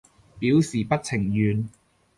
[0.03, 0.07] 表示
[0.83, 1.69] 不情願